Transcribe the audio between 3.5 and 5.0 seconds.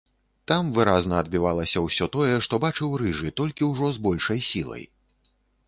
ўжо з большай сілай.